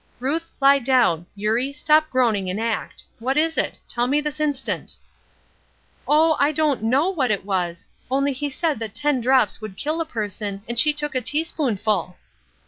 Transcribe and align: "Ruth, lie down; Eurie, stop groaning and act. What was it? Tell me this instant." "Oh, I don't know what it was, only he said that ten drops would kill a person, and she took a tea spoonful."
"Ruth, 0.19 0.51
lie 0.59 0.79
down; 0.79 1.27
Eurie, 1.35 1.71
stop 1.71 2.09
groaning 2.09 2.49
and 2.49 2.59
act. 2.59 3.03
What 3.19 3.37
was 3.37 3.55
it? 3.55 3.77
Tell 3.87 4.07
me 4.07 4.19
this 4.19 4.39
instant." 4.39 4.95
"Oh, 6.07 6.35
I 6.39 6.51
don't 6.51 6.81
know 6.81 7.11
what 7.11 7.29
it 7.29 7.45
was, 7.45 7.85
only 8.09 8.33
he 8.33 8.49
said 8.49 8.79
that 8.79 8.95
ten 8.95 9.21
drops 9.21 9.61
would 9.61 9.77
kill 9.77 10.01
a 10.01 10.05
person, 10.07 10.63
and 10.67 10.79
she 10.79 10.91
took 10.91 11.13
a 11.13 11.21
tea 11.21 11.43
spoonful." 11.43 12.17